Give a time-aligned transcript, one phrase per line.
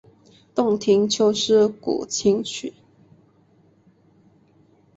[0.55, 2.73] 洞庭秋思古琴曲。